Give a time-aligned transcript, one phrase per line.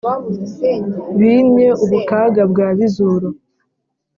[1.17, 3.27] bimye ubukaga bwa bizuru